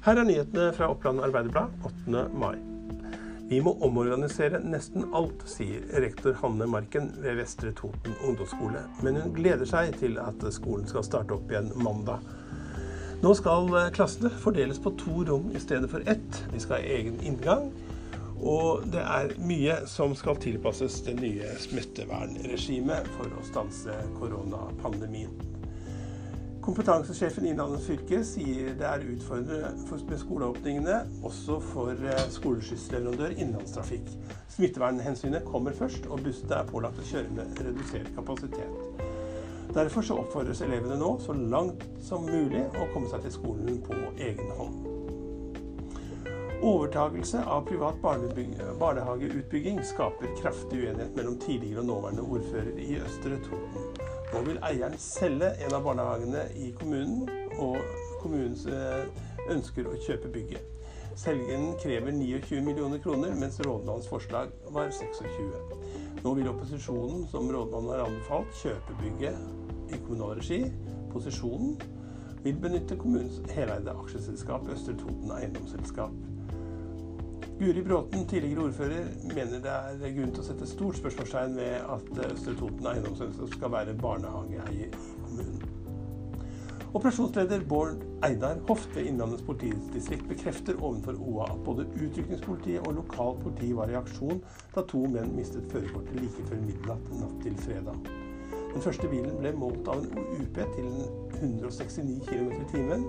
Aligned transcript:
Her 0.00 0.16
er 0.16 0.24
nyhetene 0.24 0.70
fra 0.72 0.86
Oppland 0.88 1.20
Arbeiderblad 1.20 1.74
8. 1.84 2.20
mai. 2.32 2.54
Vi 3.50 3.58
må 3.60 3.74
omorganisere 3.84 4.62
nesten 4.64 5.10
alt, 5.12 5.42
sier 5.44 5.82
rektor 6.00 6.38
Hanne 6.40 6.64
Marken 6.72 7.10
ved 7.20 7.36
Vestre 7.36 7.74
Toten 7.76 8.16
ungdomsskole. 8.24 8.80
Men 9.04 9.18
hun 9.20 9.34
gleder 9.36 9.68
seg 9.68 9.98
til 10.00 10.16
at 10.22 10.46
skolen 10.56 10.88
skal 10.88 11.04
starte 11.04 11.36
opp 11.36 11.52
igjen 11.52 11.68
mandag. 11.84 12.24
Nå 13.20 13.34
skal 13.36 13.68
klassene 13.92 14.32
fordeles 14.40 14.80
på 14.80 14.94
to 15.04 15.20
rom 15.28 15.52
i 15.52 15.60
stedet 15.60 15.92
for 15.92 16.08
ett. 16.08 16.42
De 16.48 16.64
skal 16.64 16.78
ha 16.80 16.96
egen 16.96 17.20
inngang. 17.20 17.68
Og 18.40 18.88
det 18.88 19.04
er 19.04 19.36
mye 19.36 19.82
som 19.84 20.16
skal 20.16 20.40
tilpasses 20.40 21.02
det 21.04 21.18
nye 21.20 21.52
smittevernregimet 21.60 23.12
for 23.18 23.36
å 23.36 23.48
stanse 23.52 24.00
koronapandemien. 24.16 25.59
Kompetansesjefen 26.60 27.46
Innlandet 27.48 27.80
fylke 27.86 28.18
sier 28.28 28.74
det 28.76 28.84
er 28.84 29.04
utfordrende 29.08 29.70
med 30.10 30.18
skoleåpningene, 30.20 30.98
også 31.24 31.56
for 31.70 31.96
eh, 32.04 32.26
skoleskyssleverandør 32.34 33.32
Innlandstrafikk. 33.32 34.10
Smittevernhensynet 34.52 35.46
kommer 35.48 35.72
først, 35.72 36.04
og 36.12 36.20
bussene 36.26 36.58
er 36.58 36.68
pålagt 36.68 37.00
å 37.00 37.06
kjøre 37.08 37.32
med 37.38 37.62
redusert 37.64 38.12
kapasitet. 38.16 39.08
Derfor 39.72 40.04
så 40.04 40.18
oppfordres 40.20 40.60
elevene 40.66 40.98
nå 41.00 41.14
så 41.24 41.32
langt 41.32 41.86
som 42.04 42.28
mulig 42.28 42.66
å 42.76 42.90
komme 42.92 43.08
seg 43.08 43.24
til 43.24 43.36
skolen 43.38 43.80
på 43.86 43.96
egen 44.18 44.52
hånd. 44.58 44.86
Overtagelse 46.60 47.40
av 47.48 47.64
privat 47.70 48.02
barnehageutbygging 48.04 49.80
skaper 49.94 50.36
kraftig 50.42 50.82
uenighet 50.84 51.16
mellom 51.16 51.40
tidligere 51.40 51.80
og 51.86 51.92
nåværende 51.94 52.26
ordfører 52.36 52.84
i 52.84 52.98
Østre 53.00 53.40
Toten. 53.48 53.99
Nå 54.30 54.40
vil 54.46 54.60
eieren 54.62 54.94
selge 55.02 55.48
en 55.64 55.74
av 55.74 55.82
barnehagene 55.82 56.44
i 56.54 56.70
kommunen, 56.78 57.24
og 57.58 57.80
kommunen 58.22 58.54
eh, 58.70 59.24
ønsker 59.50 59.88
å 59.90 59.96
kjøpe 60.06 60.30
bygget. 60.30 60.66
Selgeren 61.18 61.74
krever 61.82 62.14
29 62.14 62.60
millioner 62.64 63.02
kroner, 63.02 63.34
mens 63.36 63.58
rådmannens 63.60 64.08
forslag 64.08 64.52
var 64.70 64.92
26. 64.94 65.50
Nå 66.22 66.34
vil 66.38 66.48
opposisjonen, 66.52 67.26
som 67.32 67.50
rådmannen 67.50 67.90
har 67.90 68.04
anbefalt, 68.06 68.54
kjøpe 68.62 68.96
bygget 69.02 69.90
i 69.90 69.98
kommunal 70.06 70.38
regi. 70.38 70.62
Posisjonen 71.10 71.74
vil 72.44 72.62
benytte 72.62 72.96
kommunens 72.96 73.42
heleide 73.50 73.98
aksjeselskap 73.98 74.70
Østre 74.70 74.94
Toten 75.02 75.34
Eiendomsselskap. 75.34 76.14
Guri 77.60 77.82
Bråten, 77.84 78.26
tidligere 78.26 78.62
ordfører, 78.64 79.08
mener 79.34 79.58
det 79.60 79.72
er 80.08 80.14
grunn 80.16 80.30
til 80.32 80.40
å 80.40 80.46
sette 80.46 80.64
stort 80.64 80.96
spørsmålstegn 80.96 81.58
ved 81.58 81.74
at 81.92 82.20
Østre 82.30 82.54
Toten 82.56 82.86
eiendomsselskap 82.88 83.50
skal 83.52 83.72
være 83.74 83.96
barnehageeier 84.00 84.86
i 84.86 84.86
kommunen. 85.26 85.66
Operasjonsleder 86.96 87.60
Bård 87.68 88.00
Eidar 88.24 88.62
Hoft 88.70 88.96
ved 88.96 89.10
Innlandets 89.10 89.44
politidistrikt 89.44 90.24
bekrefter 90.30 90.80
overfor 90.80 91.20
OA 91.20 91.50
at 91.52 91.60
både 91.66 91.84
utrykningspolitiet 92.00 92.80
og 92.80 92.96
lokalt 92.96 93.44
politi 93.44 93.68
var 93.76 93.92
i 93.92 93.98
aksjon 94.00 94.40
da 94.72 94.86
to 94.88 95.02
menn 95.12 95.36
mistet 95.36 95.68
førerkortet 95.70 96.16
like 96.16 96.46
før 96.48 96.64
midnatt 96.64 97.12
natt 97.20 97.36
til 97.44 97.60
fredag. 97.60 98.08
Den 98.72 98.86
første 98.88 99.12
bilen 99.12 99.36
ble 99.36 99.52
målt 99.60 99.92
av 99.92 100.00
en 100.00 100.40
UP 100.40 100.62
til 100.78 100.88
169 101.42 102.24
km 102.24 102.50
i 102.56 102.66
timen. 102.72 103.06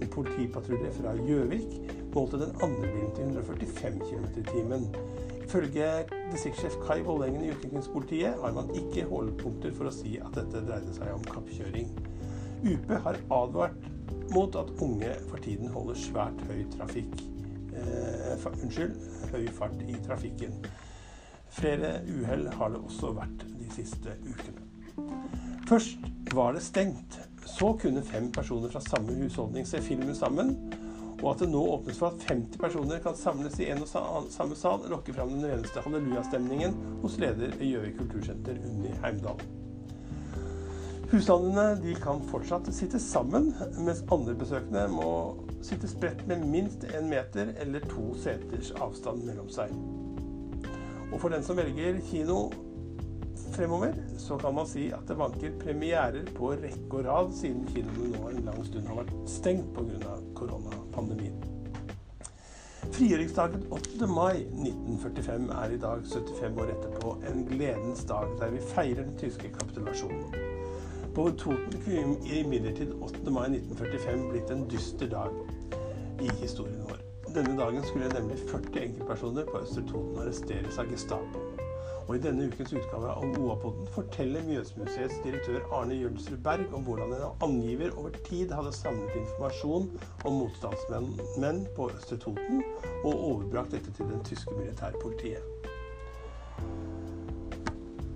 En 0.00 0.10
politipatrulje 0.10 0.92
fra 0.96 1.14
Gjøvik 1.18 1.76
målte 2.14 2.40
den 2.40 2.54
andre 2.62 2.90
bilen 2.90 3.12
til 3.16 3.28
145 3.28 4.00
km 4.08 4.26
i 4.40 4.46
timen. 4.50 4.88
Ifølge 5.44 5.88
distriktssjef 6.32 6.78
Kai 6.86 7.02
Vollengen 7.06 7.44
i 7.44 7.50
Utrykningspolitiet 7.52 8.40
har 8.40 8.54
man 8.56 8.70
ikke 8.74 9.06
holdepunkter 9.10 9.74
for 9.76 9.90
å 9.90 9.94
si 9.94 10.16
at 10.18 10.34
dette 10.38 10.64
dreide 10.66 10.94
seg 10.96 11.12
om 11.14 11.26
kappkjøring. 11.28 11.92
UP 12.64 12.94
har 13.04 13.20
advart 13.36 13.90
mot 14.32 14.56
at 14.56 14.72
unge 14.82 15.12
for 15.28 15.42
tiden 15.44 15.68
holder 15.74 15.98
svært 16.00 16.40
høy 16.48 16.64
trafikk 16.72 17.12
eh, 17.76 18.46
Unnskyld, 18.54 18.96
høy 19.32 19.46
fart 19.54 19.80
i 19.84 19.96
trafikken. 20.04 20.56
Flere 21.54 21.98
uhell 22.08 22.48
har 22.56 22.72
det 22.72 22.80
også 22.82 23.12
vært 23.14 23.44
de 23.46 23.68
siste 23.74 24.16
ukene. 24.24 24.64
Først 25.68 26.02
var 26.34 26.56
det 26.56 26.64
stengt 26.64 27.18
så 27.46 27.72
kunne 27.80 28.02
fem 28.02 28.30
personer 28.32 28.72
fra 28.72 28.82
samme 28.84 29.14
husholdning 29.18 29.66
se 29.66 29.80
filmen 29.82 30.14
sammen. 30.16 30.54
Og 31.22 31.30
at 31.30 31.44
det 31.44 31.50
nå 31.52 31.60
åpnes 31.76 31.98
for 31.98 32.12
at 32.12 32.24
50 32.28 32.58
personer 32.60 33.02
kan 33.04 33.16
samles 33.16 33.58
i 33.62 33.70
en 33.72 33.84
og 33.84 34.30
samme 34.34 34.56
sal, 34.58 34.84
lokker 34.90 35.16
fram 35.16 35.30
den 35.36 35.46
reneste 35.46 35.82
hallelujastemningen 35.84 36.74
hos 37.04 37.18
leder 37.22 37.54
i 37.60 37.70
Gjøvik 37.72 38.00
kultursenter, 38.02 38.58
Unni 38.68 38.92
Heimdal. 39.04 39.40
Husstandene 41.12 41.94
kan 42.02 42.22
fortsatt 42.26 42.68
sitte 42.74 42.98
sammen, 42.98 43.52
mens 43.78 44.02
andre 44.12 44.34
besøkende 44.34 44.88
må 44.90 45.10
sitte 45.64 45.88
spredt 45.88 46.24
med 46.28 46.42
minst 46.50 46.84
én 46.90 47.06
meter 47.08 47.54
eller 47.62 47.84
to 47.88 48.10
seters 48.18 48.72
avstand 48.82 49.22
mellom 49.24 49.48
seg. 49.52 49.72
Og 51.12 51.20
for 51.20 51.30
den 51.30 51.44
som 51.46 51.60
velger 51.60 52.00
kino 52.08 52.48
fremover, 53.54 53.94
så 54.18 54.36
kan 54.38 54.54
man 54.54 54.66
si 54.66 54.88
at 54.92 55.06
det 55.08 55.16
vanker 55.18 55.58
premierer 55.60 56.26
på 56.36 56.52
rekke 56.58 57.00
og 57.00 57.06
rad, 57.06 57.32
siden 57.38 57.66
kinoene 57.70 58.10
nå 58.16 58.30
en 58.30 58.46
lang 58.48 58.62
stund 58.66 58.88
har 58.90 59.02
vært 59.02 59.12
stengt 59.30 59.70
pga. 59.76 60.16
koronapandemien. 60.34 61.36
Frigjøringsdagen 62.94 63.64
8. 63.74 64.06
mai 64.06 64.44
1945 64.44 65.48
er 65.50 65.72
i 65.74 65.78
dag, 65.82 66.02
75 66.06 66.60
år 66.62 66.74
etterpå, 66.74 67.14
en 67.30 67.46
gledens 67.48 68.04
dag 68.10 68.34
der 68.38 68.52
vi 68.54 68.60
feirer 68.74 69.02
den 69.02 69.16
tyske 69.18 69.50
kapitulasjonen. 69.54 70.34
På 71.14 71.30
Toten 71.38 71.80
kunne 71.84 72.38
imidlertid 72.38 72.92
8. 73.02 73.30
mai 73.30 73.48
1945 73.48 74.30
blitt 74.30 74.50
en 74.50 74.68
dyster 74.70 75.10
dag 75.10 75.30
i 76.20 76.30
historien 76.42 76.82
vår. 76.88 77.02
Denne 77.34 77.58
dagen 77.58 77.82
skulle 77.86 78.10
nemlig 78.14 78.38
40 78.50 78.82
enkeltpersoner 78.82 79.46
på 79.50 79.62
Østre 79.62 79.86
Toten 79.90 80.22
arresteres 80.22 80.78
av 80.78 80.90
Gestapo. 80.90 81.53
Og 82.04 82.18
I 82.18 82.20
denne 82.20 82.44
ukens 82.52 82.74
utgave 82.76 83.12
av 83.16 83.36
OA-podden 83.40 83.86
forteller 83.94 84.44
Mjøsmuseets 84.44 85.22
direktør 85.24 85.64
Arne 85.72 85.96
Jølsrud 85.96 86.42
Berg 86.44 86.74
om 86.76 86.84
hvordan 86.84 87.14
en 87.16 87.44
angiver 87.46 87.96
over 87.96 88.12
tid 88.28 88.52
hadde 88.52 88.74
samlet 88.76 89.16
informasjon 89.22 89.88
om 90.28 90.36
motstandsmenn 90.42 91.64
på 91.76 91.88
Østre 91.94 92.20
Toten, 92.20 92.60
og 93.00 93.12
overbrakt 93.14 93.72
dette 93.72 93.94
til 93.96 94.12
den 94.12 94.20
tyske 94.28 94.52
militærpolitiet. 94.58 95.54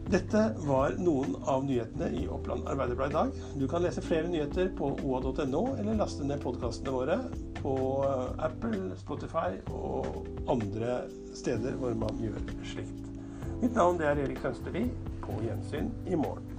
Dette 0.09 0.43
var 0.65 0.95
noen 0.97 1.35
av 1.53 1.67
nyhetene 1.69 2.07
i 2.17 2.23
Oppland 2.33 2.69
Arbeiderblad 2.69 3.13
i 3.13 3.17
dag. 3.17 3.35
Du 3.61 3.67
kan 3.69 3.85
lese 3.85 4.05
flere 4.05 4.29
nyheter 4.29 4.71
på 4.77 4.95
oa.no, 5.05 5.65
eller 5.77 5.99
laste 6.01 6.25
ned 6.25 6.41
podkastene 6.45 6.95
våre 6.95 7.19
på 7.59 7.75
Apple, 8.41 8.97
Spotify 9.01 9.59
og 9.69 10.25
andre 10.49 11.03
steder 11.37 11.77
hvor 11.81 11.97
man 12.01 12.25
gjør 12.25 12.41
slikt. 12.73 13.18
Mitt 13.63 13.75
navn 13.75 14.01
er 14.01 14.19
Erik 14.25 14.39
Sønsterli. 14.43 14.89
På 15.23 15.41
gjensyn 15.43 15.91
i 16.07 16.15
morgen. 16.15 16.58